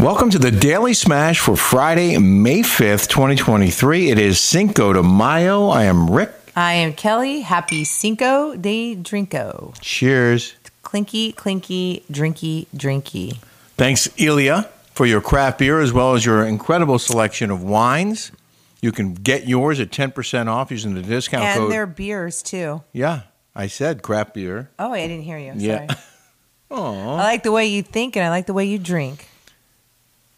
[0.00, 4.10] Welcome to the Daily Smash for Friday, May 5th, 2023.
[4.10, 5.66] It is Cinco de Mayo.
[5.68, 6.30] I am Rick.
[6.54, 7.40] I am Kelly.
[7.40, 9.74] Happy Cinco de Drinko.
[9.80, 10.54] Cheers.
[10.82, 13.38] Clinky, clinky, drinky, drinky.
[13.76, 18.30] Thanks, IYLIA, for your craft beer as well as your incredible selection of wines.
[18.80, 21.72] You can get yours at 10% off using the discount and code.
[21.72, 22.84] their beers too.
[22.92, 23.22] Yeah,
[23.52, 24.70] I said craft beer.
[24.78, 25.54] Oh, I didn't hear you.
[25.56, 25.86] Yeah.
[25.88, 26.00] Sorry.
[26.70, 27.14] Aw.
[27.16, 29.26] I like the way you think and I like the way you drink.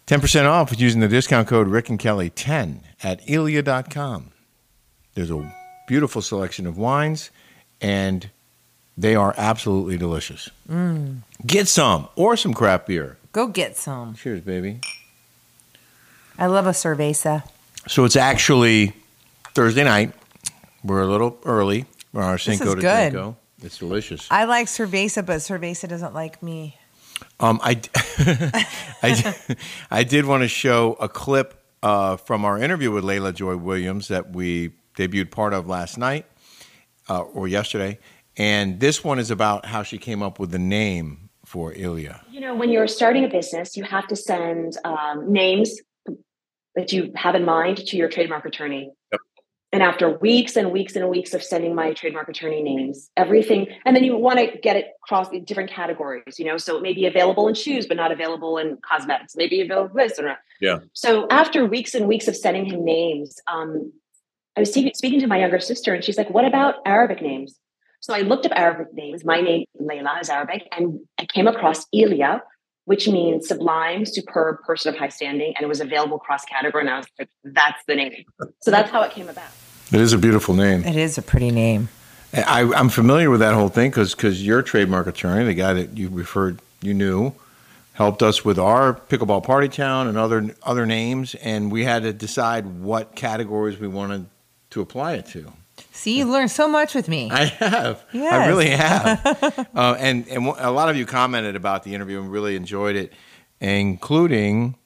[0.06, 4.30] 10% off using the discount code Rick and Kelly 10 at IYLIA.com.
[5.14, 5.54] There's a
[5.86, 7.30] beautiful selection of wines,
[7.80, 8.30] and
[8.96, 10.50] they are absolutely delicious.
[10.68, 11.18] Mm.
[11.46, 13.18] Get some or some craft beer.
[13.32, 14.14] Go get some.
[14.14, 14.80] Cheers, baby.
[16.38, 17.44] I love a cerveza.
[17.86, 18.92] So it's actually
[19.54, 20.12] Thursday night.
[20.82, 23.12] We're a little early for our Cinco is de good.
[23.12, 23.36] Drinko.
[23.62, 24.26] It's delicious.
[24.30, 26.76] I like cerveza, but cerveza doesn't like me.
[27.38, 27.80] Um, I,
[29.02, 29.34] I,
[29.90, 34.08] I did want to show a clip uh, from our interview with Layla Joy Williams
[34.08, 36.26] that we debuted part of last night
[37.08, 37.98] uh, or yesterday.
[38.36, 42.20] And this one is about how she came up with the name for IYLIA.
[42.30, 45.74] You know, when you're starting a business, you have to send um, names
[46.76, 48.92] that you have in mind to your trademark attorney.
[49.72, 53.94] And after weeks and weeks and weeks of sending my trademark attorney names, everything, and
[53.94, 57.06] then you want to get it across different categories, you know, so it may be
[57.06, 60.38] available in shoes, but not available in cosmetics, maybe available this or not.
[60.60, 60.80] Yeah.
[60.92, 63.92] So after weeks and weeks of sending him names, um,
[64.56, 67.56] I was speaking, to my younger sister, and she's like, "What about Arabic names?"
[68.00, 69.24] So I looked up Arabic names.
[69.24, 72.40] My name, Layla, is Arabic, and I came across IYLIA,
[72.90, 76.82] which means sublime, superb person of high standing, and it was available cross category.
[76.82, 78.24] And I was like, "That's the name."
[78.62, 79.52] So that's how it came about.
[79.92, 80.84] It is a beautiful name.
[80.84, 81.88] It is a pretty name.
[82.34, 86.08] I, I'm familiar with that whole thing because your trademark attorney, the guy that you
[86.08, 87.32] referred, you knew,
[87.92, 92.12] helped us with our pickleball party town and other other names, and we had to
[92.12, 94.26] decide what categories we wanted
[94.70, 95.52] to apply it to.
[96.00, 97.30] See, you learn so much with me.
[97.30, 98.02] I have.
[98.14, 99.68] I really have.
[99.74, 103.12] uh, and and a lot of you commented about the interview and really enjoyed it,
[103.60, 104.76] including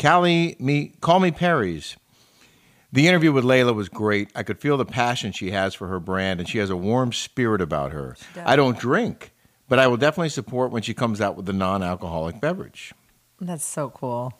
[0.00, 1.96] Callie me call me Perry's.
[2.92, 4.30] The interview with Layla was great.
[4.36, 7.12] I could feel the passion she has for her brand, and she has a warm
[7.12, 8.16] spirit about her.
[8.36, 9.32] I don't drink,
[9.68, 12.94] but I will definitely support when she comes out with a non-alcoholic beverage.
[13.40, 14.34] That's so cool.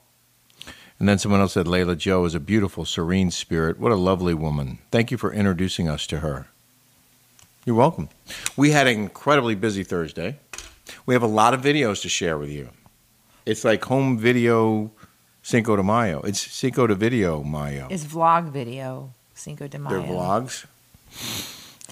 [1.00, 3.81] And then someone else said Layla Joe is a beautiful, serene spirit.
[3.81, 4.78] What a lovely woman.
[4.91, 6.47] Thank you for introducing us to her.
[7.65, 8.11] You're welcome.
[8.56, 10.38] We had an incredibly busy Thursday.
[11.06, 12.69] We have a lot of videos to share with you.
[13.47, 14.91] It's like home video
[15.43, 16.21] Cinco de Mayo.
[16.21, 17.88] It's Cinco de Video Mayo.
[17.91, 20.03] It's vlog video, Cinco de Mayo.
[20.03, 20.67] Their vlogs.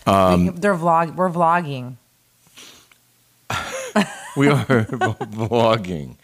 [0.07, 1.15] We- They're vlog.
[1.17, 1.97] We're vlogging.
[4.37, 6.17] We are vlogging.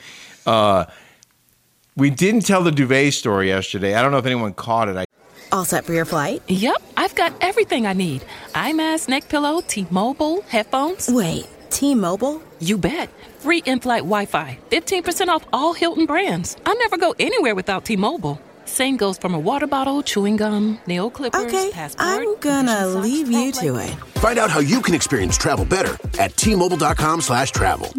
[0.47, 0.85] Uh,
[1.97, 3.95] we didn't tell the duvet story yesterday.
[3.95, 4.97] I don't know if anyone caught it.
[4.97, 5.05] I,
[5.53, 6.43] All set for your flight?
[6.49, 8.25] Yep, I've got everything I need.
[8.55, 11.09] Eye mask, neck pillow, T-Mobile, headphones.
[11.09, 12.43] Wait, T-Mobile?
[12.61, 13.11] You bet.
[13.41, 14.59] Free in-flight Wi-Fi.
[14.71, 16.57] 15% off all Hilton brands.
[16.67, 18.41] I never go anywhere without T-Mobile.
[18.65, 22.09] Same goes from a water bottle, chewing gum, nail clippers, Okay, passport.
[22.09, 23.91] I'm gonna compression socks, leave you to it.
[24.21, 27.93] Find out how you can experience travel better at T-Mobile.com slash travel.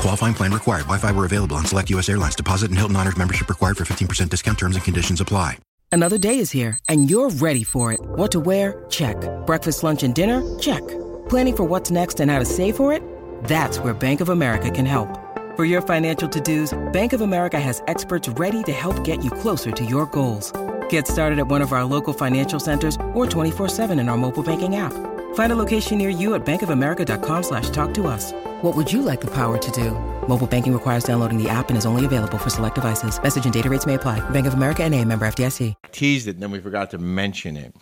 [0.00, 0.84] Qualifying plan required.
[0.84, 2.08] Wi-Fi were available on select U.S.
[2.08, 2.34] airlines.
[2.34, 4.58] Deposit and Hilton Honors membership required for 15% discount.
[4.58, 5.58] Terms and conditions apply.
[5.92, 8.00] Another day is here, and you're ready for it.
[8.00, 8.84] What to wear?
[8.88, 9.16] Check.
[9.44, 10.40] Breakfast, lunch, and dinner?
[10.58, 10.86] Check.
[11.28, 13.02] Planning for what's next and how to save for it?
[13.44, 15.08] That's where Bank of America can help.
[15.56, 19.72] For your financial to-dos, Bank of America has experts ready to help get you closer
[19.72, 20.52] to your goals.
[20.88, 24.76] Get started at one of our local financial centers or 24-7 in our mobile banking
[24.76, 24.94] app.
[25.34, 28.32] Find a location near you at bankofamerica.com slash talk to us.
[28.62, 29.90] What would you like the power to do?
[30.28, 33.20] Mobile banking requires downloading the app and is only available for select devices.
[33.20, 34.20] Message and data rates may apply.
[34.30, 35.74] Bank of America and a member FDIC.
[35.90, 37.74] teased it, and then we forgot to mention it.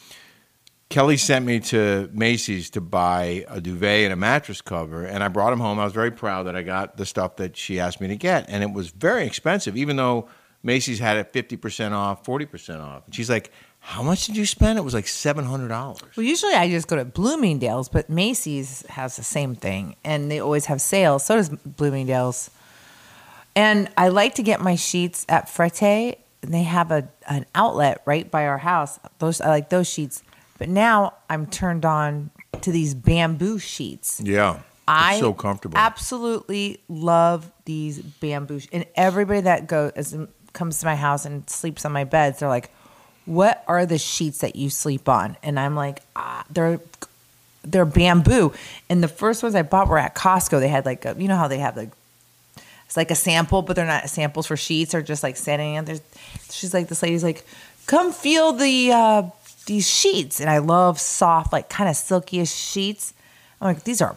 [0.88, 5.28] Kelly sent me to Macy's to buy a duvet and a mattress cover, and I
[5.28, 5.78] brought them home.
[5.78, 8.46] I was very proud that I got the stuff that she asked me to get,
[8.48, 10.28] and it was very expensive, even though
[10.62, 13.04] Macy's had it 50% off, 40% off.
[13.04, 14.78] And she's like, How much did you spend?
[14.78, 15.68] It was like $700.
[16.16, 20.40] Well, usually I just go to Bloomingdale's, but Macy's has the same thing, and they
[20.40, 21.24] always have sales.
[21.24, 22.50] So does Bloomingdale's.
[23.56, 26.16] And I like to get my sheets at Frette.
[26.40, 29.00] And they have a an outlet right by our house.
[29.18, 30.22] Those I like those sheets.
[30.58, 32.30] But now I'm turned on
[32.60, 34.20] to these bamboo sheets.
[34.22, 34.60] Yeah.
[34.86, 35.76] I so comfortable.
[35.76, 38.60] Absolutely love these bamboo.
[38.60, 40.14] sh- And everybody that goes
[40.52, 42.70] comes to my house and sleeps on my beds, they're like,
[43.28, 46.80] "What are the sheets that you sleep on?" And I'm like, ah, "They're
[47.62, 48.52] they're bamboo."
[48.88, 50.58] And the first ones I bought were at Costco.
[50.58, 51.90] They had like a, you know how they have like
[52.88, 55.84] it's like a sample, but they're not samples for sheets or just like standing in
[55.84, 55.98] there.
[56.50, 57.44] She's like, this lady's like,
[57.86, 59.22] come feel the uh,
[59.66, 63.12] these sheets, and I love soft, like kind of silkiest sheets.
[63.60, 64.16] I'm like, these are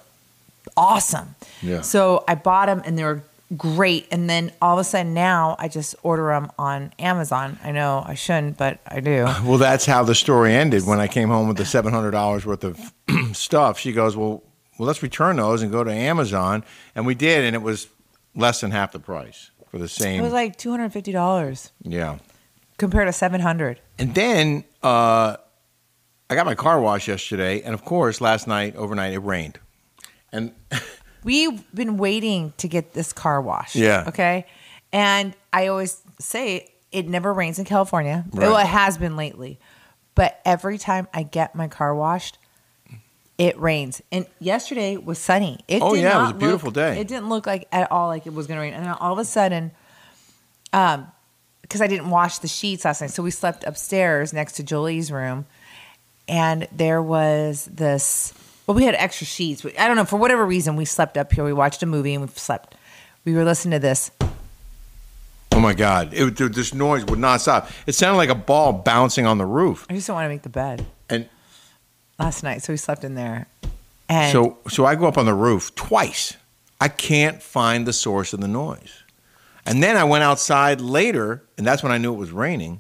[0.78, 1.36] awesome.
[1.62, 1.82] Yeah.
[1.82, 3.24] So I bought them, and they were
[3.58, 4.08] great.
[4.12, 7.60] And then all of a sudden now I just order them on Amazon.
[7.64, 9.28] I know I shouldn't, but I do.
[9.44, 12.46] Well, that's how the story ended when I came home with the seven hundred dollars
[12.46, 12.80] worth of
[13.34, 13.80] stuff.
[13.80, 14.44] She goes, "Well,
[14.78, 16.64] well, let's return those and go to Amazon,"
[16.96, 17.88] and we did, and it was
[18.36, 20.20] less than half the price for the same.
[20.20, 22.18] It was like two hundred fifty dollars yeah,
[22.78, 23.80] compared to seven hundred.
[24.00, 25.36] and then uh,
[26.30, 29.60] I got my car washed yesterday, and of course, last night overnight it rained,
[30.32, 30.54] and
[31.24, 33.76] We've been waiting to get this car washed.
[33.76, 34.06] Yeah.
[34.08, 34.46] Okay.
[34.92, 38.26] And I always say it never rains in California.
[38.32, 38.48] Right.
[38.48, 39.60] Well, it has been lately.
[40.16, 42.38] But every time I get my car washed,
[43.38, 44.02] it rains.
[44.12, 45.60] And yesterday was sunny.
[45.68, 47.00] It Oh, yeah, it was a beautiful look- day.
[47.00, 48.74] It didn't look like at all like it was going to rain.
[48.74, 49.72] And then all of a sudden,
[50.74, 51.08] um,
[51.62, 55.10] because I didn't wash the sheets last night, so we slept upstairs next to Julie's
[55.12, 55.46] room,
[56.28, 58.34] and there was this.
[58.72, 59.66] Well, we had extra sheets.
[59.78, 61.44] I don't know for whatever reason we slept up here.
[61.44, 62.74] We watched a movie and we slept.
[63.26, 64.12] We were listening to this.
[65.52, 67.70] oh my god, it, would- this noise would not stop.
[67.86, 70.44] It sounded like a ball bouncing on the roof, I just don't want to make
[70.44, 71.28] the bed and
[72.18, 73.48] last night, so we slept in there.
[74.08, 76.38] And So so I go up on the roof twice.
[76.80, 79.04] I can't find the source of the noise.
[79.66, 82.80] And then I went outside later, and that's when I knew it was raining,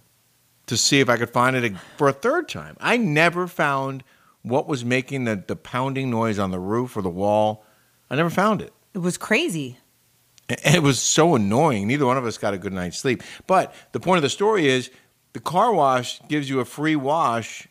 [0.67, 2.77] to see if I could find it for a third time.
[2.79, 4.05] I never found
[4.43, 7.65] what was making the, the pounding noise on the roof or the wall.
[8.09, 8.73] I never found it.
[8.93, 9.77] it was crazy.
[10.49, 11.87] And it was so annoying.
[11.87, 13.23] Neither one of us got a good night's sleep.
[13.47, 14.89] But the point of the story is
[15.33, 17.67] the car wash gives you a free wash,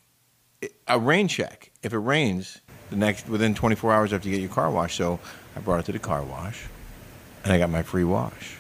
[0.86, 1.70] a rain check.
[1.82, 4.96] If it rains, the next within 24 hours after you get your car wash.
[4.96, 5.20] So
[5.56, 6.64] I brought it to the car wash,
[7.44, 8.56] and I got my free wash,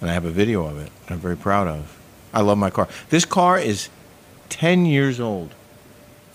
[0.00, 0.90] and I have a video of it.
[1.06, 1.98] that I'm very proud of.
[2.32, 2.88] I love my car.
[3.10, 3.88] This car is
[4.48, 5.54] 10 years old.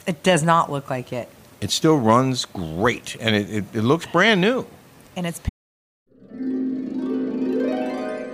[0.07, 4.05] It does not look like it, It still runs great, and it, it, it looks
[4.05, 4.65] brand new.
[5.15, 5.41] and it's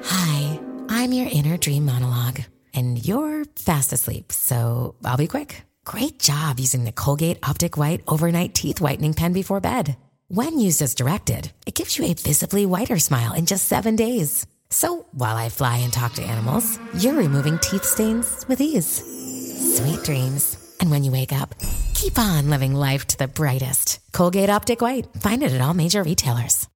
[0.05, 0.59] Hi,
[0.89, 2.41] I'm your inner dream monologue,
[2.73, 5.63] and you're fast asleep, so I'll be quick.
[5.85, 9.97] Great job using the Colgate Optic White Overnight Teeth Whitening Pen before bed.
[10.27, 14.45] When used as directed, it gives you a visibly whiter smile in just seven days.
[14.69, 19.03] So while I fly and talk to animals, you're removing teeth stains with ease.
[19.77, 20.57] Sweet dreams.
[20.83, 21.55] And when you wake up,
[21.93, 23.99] keep on living life to the brightest.
[24.11, 25.07] Colgate Optic White.
[25.21, 26.67] Find it at all major retailers.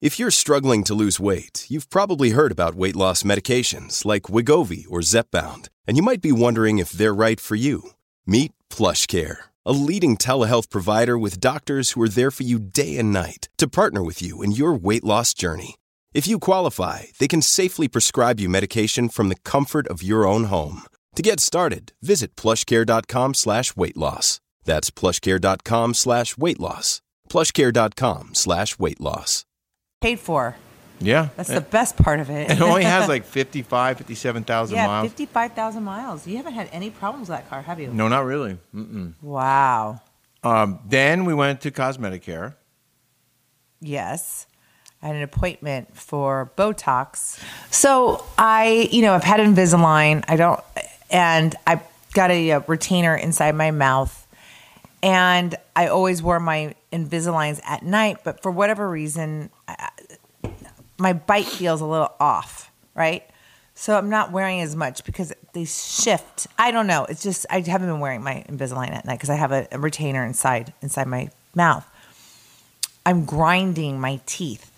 [0.00, 4.86] If you're struggling to lose weight, you've probably heard about weight loss medications like Wegovy
[4.88, 7.90] or Zepbound, and you might be wondering if they're right for you.
[8.24, 13.12] Meet PlushCare, a leading telehealth provider with doctors who are there for you day and
[13.12, 15.74] night to partner with you in your weight loss journey.
[16.14, 20.44] If you qualify, they can safely prescribe you medication from the comfort of your own
[20.44, 20.84] home.
[21.16, 24.40] To get started, visit plushcare.com slash weight loss.
[24.64, 27.02] That's plushcare.com slash weight loss.
[27.28, 29.44] plushcare.com slash weight loss.
[30.00, 30.56] paid for.
[31.00, 31.28] Yeah.
[31.36, 32.50] That's the best part of it.
[32.52, 35.08] it only has like 55, 57,000 yeah, miles.
[35.08, 36.26] fifty-five thousand miles.
[36.26, 37.88] You haven't had any problems with that car, have you?
[37.88, 38.56] No, not really.
[38.74, 39.14] Mm-mm.
[39.20, 40.00] Wow.
[40.44, 42.54] Um, then we went to Cosmeticare.
[43.80, 44.46] Yes.
[45.02, 47.42] I had an appointment for Botox.
[47.70, 50.24] So I, you know, I've had Invisalign.
[50.28, 50.60] I don't,
[51.12, 51.80] and I
[52.14, 54.18] got a, uh retainer inside my mouth.
[55.02, 59.90] And I always wore my Invisaligns at night, but for whatever reason, I,
[60.98, 63.24] my bite feels a little off, right?
[63.74, 66.46] So I'm not wearing as much because they shift.
[66.58, 67.04] I don't know.
[67.06, 69.78] It's just I haven't been wearing my Invisalign at night because I have a, a
[69.78, 71.84] retainer inside inside my mouth.
[73.04, 74.70] I'm grinding my teeth,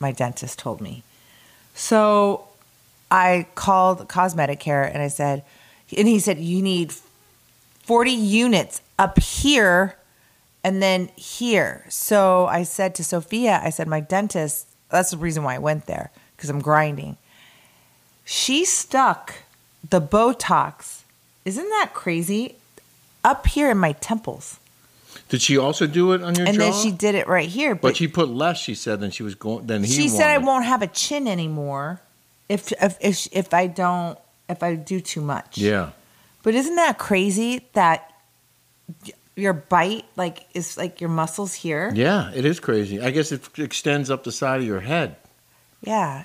[0.00, 1.04] my dentist told me.
[1.74, 2.48] So
[3.10, 5.44] I called CosmetiCare and I said,
[5.96, 6.92] and he said, you need
[7.82, 9.96] 40 units up here
[10.62, 11.84] and then here.
[11.88, 15.86] So I said to Sophia, I said, my dentist, that's the reason why I went
[15.86, 17.16] there because I'm grinding.
[18.24, 19.34] She stuck
[19.88, 21.02] the Botox,
[21.44, 22.56] isn't that crazy?
[23.24, 24.58] Up here in my temples.
[25.28, 26.62] Did she also do it on your and jaw?
[26.62, 27.74] then she did it right here.
[27.74, 28.58] but she put less.
[28.58, 29.66] She said than she was going.
[29.66, 29.92] Than he.
[29.92, 32.00] she said I won't have a chin anymore
[32.48, 34.18] if if if, if I don't
[34.48, 35.58] if I do too much.
[35.58, 35.90] Yeah.
[36.42, 38.12] But isn't that crazy that
[39.36, 41.92] your bite like is like your muscles here?
[41.94, 43.00] Yeah, it is crazy.
[43.00, 45.16] I guess it extends up the side of your head.
[45.82, 46.24] Yeah.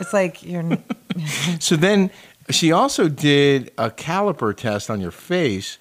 [0.00, 0.62] It's like you're
[1.60, 2.10] So then
[2.50, 5.78] she also did a caliper test on your face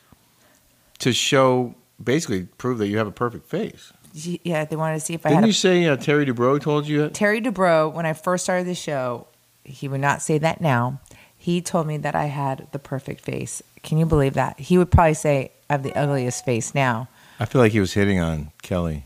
[1.00, 3.92] to show, basically, prove that you have a perfect face.
[4.14, 5.44] yeah, they wanted to see if I Didn't had.
[5.46, 7.02] A, you say uh, Terry Dubrow told you?
[7.02, 7.14] that?
[7.14, 9.28] Terry Dubrow, when I first started the show,
[9.66, 11.02] he would not say that now.
[11.44, 13.62] He told me that I had the perfect face.
[13.84, 14.58] Can you believe that?
[14.58, 17.10] He would probably say I have the ugliest face now.
[17.38, 19.04] I feel like he was hitting on Kelly.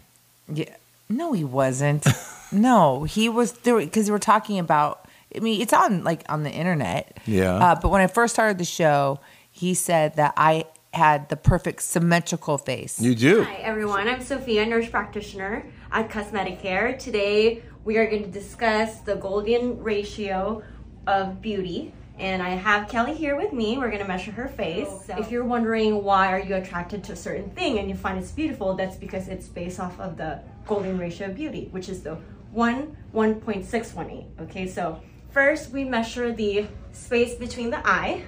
[0.48, 0.75] Yeah.
[1.10, 2.06] No, he wasn't.
[2.51, 5.10] no, he was there because we were talking about.
[5.36, 7.17] I mean, it's on like on the internet.
[7.25, 7.56] Yeah.
[7.56, 11.82] Uh, but when I first started the show, he said that I had the perfect
[11.82, 13.01] symmetrical face.
[13.01, 13.46] You do.
[13.46, 17.00] Hi everyone, I'm Sophia, nurse practitioner at CosmetiCare.
[17.00, 20.62] Today we are going to discuss the golden ratio
[21.08, 21.94] of beauty.
[22.19, 23.77] And I have Kelly here with me.
[23.77, 24.88] We're to measure her face.
[24.89, 28.17] Oh, if you're wondering why are you attracted to a certain thing and you find
[28.17, 32.01] it's beautiful, that's because it's based off of the golden ratio of beauty, which is
[32.01, 32.17] the
[32.51, 34.25] 1 1.618.
[34.41, 38.24] Okay, so first we measure the space between the eye.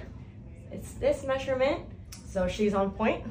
[0.70, 1.80] It's this measurement.
[2.28, 3.24] So she's on point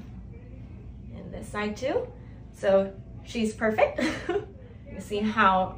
[1.15, 2.05] and this side too.
[2.53, 4.01] So she's perfect.
[4.27, 5.77] you see how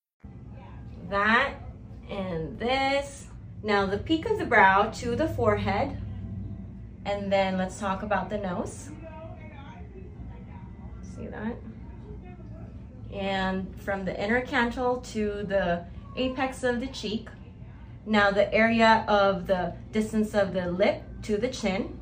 [1.11, 1.53] That
[2.09, 3.27] and this.
[3.63, 6.01] Now the peak of the brow to the forehead.
[7.05, 8.89] And then let's talk about the nose.
[11.15, 11.55] See that?
[13.13, 17.29] And from the inner canthal to the apex of the cheek.
[18.05, 21.99] Now the area of the distance of the lip to the chin.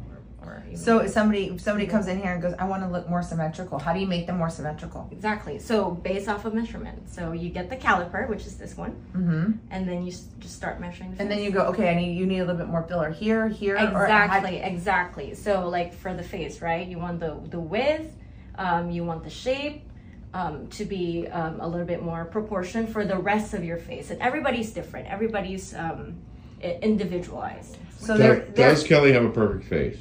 [0.70, 2.90] Or even- So if somebody if somebody comes in here and goes, I want to
[2.90, 3.80] look more symmetrical.
[3.80, 5.08] How do you make them more symmetrical?
[5.12, 5.60] Exactly.
[5.60, 7.10] So based off of measurement.
[7.10, 9.52] So you get the caliper, which is this one, Mm-hmm.
[9.72, 11.14] and then you just start measuring.
[11.16, 13.10] The And then you go, okay, I need you need a little bit more filler
[13.12, 15.34] here, here, or- Exactly, exactly.
[15.36, 16.88] So like for the face, right?
[16.88, 18.16] You want the the width,
[18.58, 19.84] um, you want the shape
[20.34, 24.12] um, to be um, a little bit more proportion for the rest of your face.
[24.12, 25.08] And everybody's different.
[25.08, 26.14] Everybody's um,
[26.84, 27.78] individualized.
[28.00, 29.98] So Does, they're, they're does Kelly have a perfect face?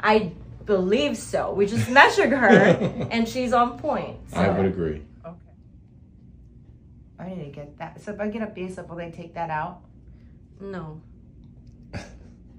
[0.00, 0.32] I
[0.64, 1.52] believe so.
[1.52, 2.46] We just measured her,
[3.10, 4.16] and she's on point.
[4.32, 4.36] So.
[4.38, 5.02] I would agree.
[5.24, 5.36] Okay.
[7.18, 8.00] I need to get that.
[8.00, 9.80] So if I get a base up, will they take that out?
[10.60, 11.00] No,
[11.92, 12.02] What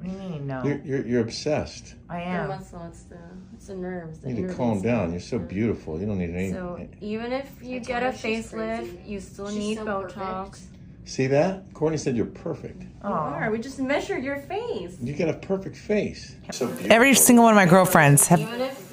[0.06, 0.64] do you mean no?
[0.64, 1.96] You're, you're, you're obsessed.
[2.10, 2.48] I the am.
[2.48, 2.82] muscle.
[2.88, 3.18] It's the
[3.54, 4.20] it's the nerves.
[4.20, 5.12] The You need to calm is- down.
[5.12, 6.00] You're so beautiful.
[6.00, 6.52] You don't need any.
[6.54, 6.86] So eh.
[7.02, 10.62] even if you get a facelift, you still need Botox.
[11.10, 11.74] See that?
[11.74, 12.84] Courtney said you're perfect.
[12.84, 13.50] You are.
[13.50, 14.96] We just measured your face.
[15.02, 16.36] You got a perfect face.
[16.52, 16.94] So beautiful.
[16.94, 18.40] Every single one of my girlfriends have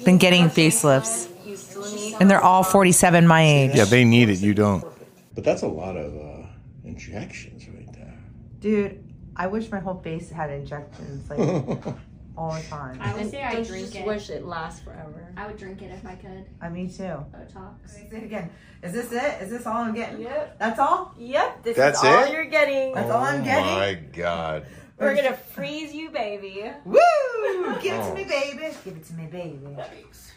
[0.03, 2.15] been getting facelifts, You still need.
[2.19, 3.75] and they're all 47 my age.
[3.75, 4.39] Yeah, they need it.
[4.39, 4.83] You don't.
[5.35, 6.47] But that's a lot of uh,
[6.85, 8.17] injections right there.
[8.61, 11.37] Dude, I wish my whole face had injections like
[12.37, 12.99] all the time.
[13.01, 14.05] I would say I don't drink just it.
[14.05, 15.33] wish it lasts forever.
[15.35, 16.45] I would drink it if I could.
[16.61, 17.03] I me too.
[17.03, 17.73] Botox.
[17.89, 18.49] Say it again.
[18.83, 19.41] Is this it?
[19.41, 20.21] Is this all I'm getting?
[20.21, 20.59] Yep.
[20.59, 21.15] That's all?
[21.17, 21.63] Yep.
[21.63, 22.31] This That's is all it?
[22.31, 22.93] you're getting.
[22.93, 23.65] That's all I'm getting?
[23.65, 24.65] Oh my God.
[24.99, 26.71] We're gonna freeze you, baby.
[26.85, 26.97] Woo!
[27.81, 28.73] Give it to me, baby.
[28.83, 29.59] Give it to me, baby.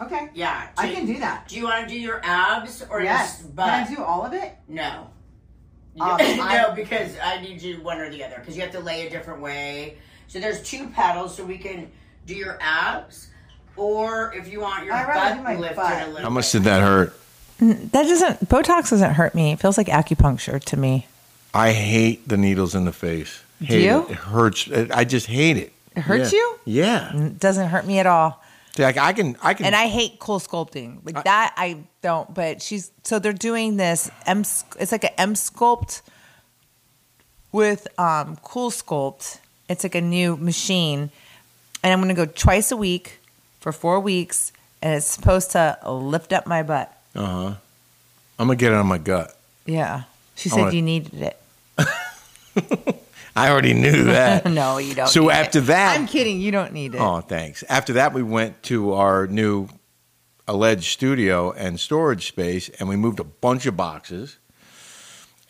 [0.02, 0.28] Okay.
[0.34, 0.68] Yeah.
[0.76, 1.48] I do- can do that.
[1.48, 3.38] Do you want to do your abs or Yes.
[3.42, 3.68] just Can?
[3.86, 4.52] I do all of it?
[4.68, 5.08] No.
[5.98, 8.80] Um, no, I- because I need you one or the other because you have to
[8.80, 9.96] lay a different way.
[10.30, 11.90] So there's two paddles, so we can
[12.24, 13.30] do your abs,
[13.76, 16.02] or if you want your I'd rather butt do my lifted butt.
[16.02, 16.22] a little.
[16.22, 17.18] How much did that hurt?
[17.58, 19.50] That doesn't, Botox doesn't hurt me.
[19.50, 21.08] It feels like acupuncture to me.
[21.52, 23.42] I hate the needles in the face.
[23.58, 24.04] Do Hate you?
[24.04, 24.10] It.
[24.12, 24.70] it hurts.
[24.70, 25.72] I just hate it.
[25.96, 26.38] It hurts Yeah.
[26.38, 26.58] you?
[26.64, 27.16] Yeah.
[27.26, 28.40] It doesn't hurt me at all.
[28.78, 29.66] Like I can, I can.
[29.66, 31.00] And I hate CoolSculpting.
[31.04, 32.32] Like that, I don't.
[32.32, 34.42] But she's so they're doing this M.
[34.78, 36.02] It's like an Emsculpt
[37.50, 39.39] with um, cool sculpt.
[39.70, 41.10] It's like a new machine,
[41.82, 43.20] and I'm going to go twice a week
[43.60, 46.92] for four weeks, and it's supposed to lift up my butt.
[47.14, 47.54] Uh huh.
[48.38, 49.36] I'm gonna get it on my gut.
[49.66, 50.02] Yeah,
[50.34, 51.36] she said wanna- you needed it.
[53.36, 54.44] I already knew that.
[54.50, 55.06] no, you don't.
[55.08, 55.66] So after it.
[55.66, 56.40] that- I'm kidding.
[56.40, 57.00] You don't need it.
[57.00, 57.62] Oh, thanks.
[57.68, 59.68] After that, we went to our new
[60.48, 64.38] alleged studio and storage space, and we moved a bunch of boxes.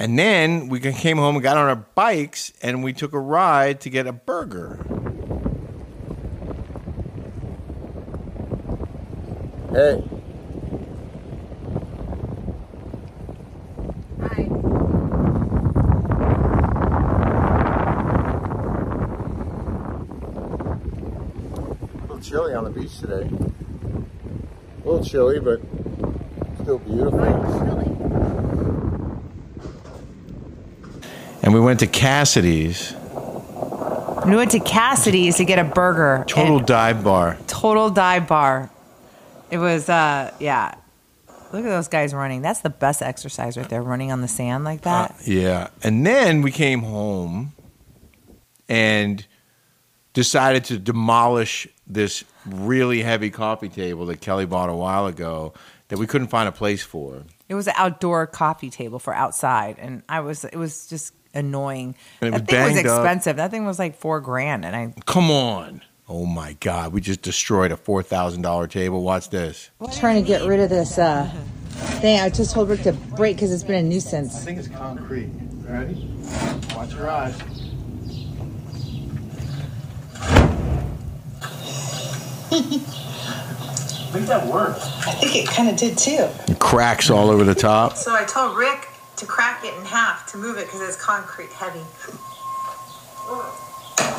[0.00, 3.83] And then we came home and got on our bikes, and we took a ride
[3.83, 4.78] to get a burger.
[9.71, 10.02] Hey.
[14.23, 14.49] Hi.
[21.92, 23.28] A little chilly on the beach today.
[24.83, 25.61] A little chilly, but
[26.62, 27.80] still beautiful.
[31.50, 32.95] And we went to Cassidy's,
[34.25, 36.25] We went to Cassidy's to get a burger.
[36.28, 37.38] total dive bar.
[37.49, 38.71] total dive bar.
[39.50, 40.76] It was, uh, yeah.
[41.52, 42.40] Look at those guys running.
[42.40, 45.16] That's the best exercise right there, running on the sand like that.
[45.26, 45.71] Yeah.
[45.83, 47.52] And then we came home
[48.69, 49.26] and
[50.12, 55.52] decided to demolish this really heavy coffee table that Kelly bought a while ago
[55.88, 57.25] that we couldn't find a place for.
[57.49, 61.95] It was an outdoor coffee table for outside, and I was, it was just annoying.
[62.21, 63.01] And it that was thing was banged up.
[63.01, 63.37] expensive.
[63.37, 65.83] That thing was like four grand, and I Come on.
[66.09, 66.93] Oh my God.
[66.93, 69.03] We just destroyed a $4,000 table.
[69.05, 69.71] Watch this.
[69.81, 71.31] I'm trying to get rid of this uh,
[72.01, 72.19] thing.
[72.21, 74.35] I just told Rick to break because it's been a nuisance.
[74.35, 75.31] I think it's concrete.
[75.63, 76.09] Ready?
[76.75, 77.41] Watch your eyes.
[82.53, 84.81] I think that worked.
[85.07, 86.29] I think it kind of did too.
[86.59, 87.97] Cracks all over the top.
[87.97, 88.89] So I told Rick
[89.21, 91.85] to crack it in half to move it because it's concrete heavy.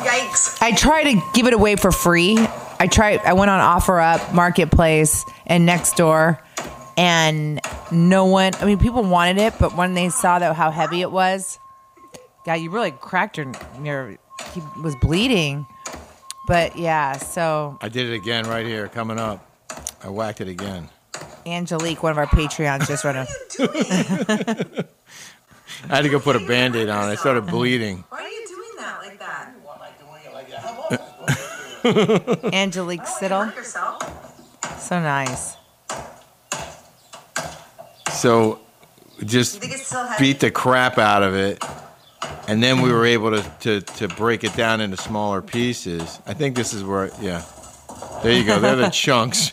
[0.06, 0.62] Yikes.
[0.62, 2.38] I try to give it away for free.
[2.78, 6.40] I tried I went on OfferUp, Marketplace, and Nextdoor
[6.96, 11.00] and no one I mean people wanted it, but when they saw that how heavy
[11.00, 11.58] it was,
[12.46, 14.16] God, you really cracked your your
[14.54, 15.66] he was bleeding.
[16.46, 19.48] But yeah, so I did it again right here, coming up.
[20.02, 20.88] I whacked it again.
[21.46, 23.26] Angelique, one of our Patreons, just ran a
[25.90, 27.12] I had to go put a band aid on it.
[27.12, 28.04] I started bleeding.
[28.08, 29.52] Why are you doing that like that?
[32.54, 33.52] Angelique oh, Siddle.
[34.78, 35.56] So nice.
[38.12, 38.60] So
[39.24, 40.24] just think it's still heavy?
[40.24, 41.62] beat the crap out of it.
[42.48, 46.20] And then we were able to, to, to break it down into smaller pieces.
[46.26, 47.44] I think this is where, yeah.
[48.22, 48.60] There you go.
[48.60, 49.52] They're the chunks.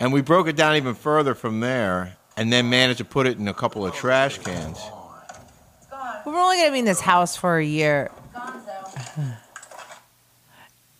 [0.00, 3.38] And we broke it down even further from there and then managed to put it
[3.38, 4.78] in a couple of trash cans.
[6.26, 8.10] We're only going to be in this house for a year.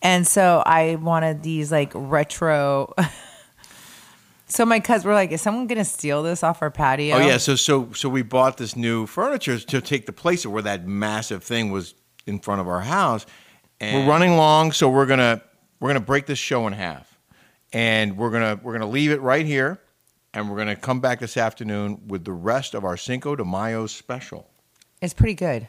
[0.01, 2.93] And so I wanted these like retro.
[4.47, 7.19] so my cousins were like, "Is someone going to steal this off our patio?" Oh
[7.19, 10.61] yeah, so so so we bought this new furniture to take the place of where
[10.61, 11.95] that massive thing was
[12.27, 13.25] in front of our house.
[13.79, 15.41] And we're running long, so we're gonna
[15.79, 17.14] we're gonna break this show in half,
[17.75, 19.81] and we're gonna we're gonna leave it right here,
[20.33, 23.85] and we're gonna come back this afternoon with the rest of our Cinco de Mayo
[23.85, 24.49] special.
[25.01, 25.67] it's pretty good.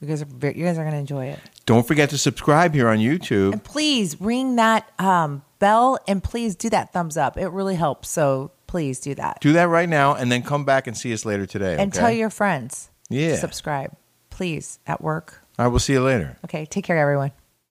[0.00, 1.38] You guys are you guys are going to enjoy it.
[1.66, 3.52] Don't forget to subscribe here on YouTube.
[3.52, 7.36] And please ring that um, bell and please do that thumbs up.
[7.36, 8.08] It really helps.
[8.08, 9.38] So please do that.
[9.40, 11.76] Do that right now, and then come back and see us later today.
[11.78, 12.00] And okay?
[12.00, 13.30] tell your friends Yeah.
[13.30, 13.96] to subscribe.
[14.30, 15.40] Please at work.
[15.58, 16.36] I will see you later.
[16.44, 17.30] Okay, take care, everyone.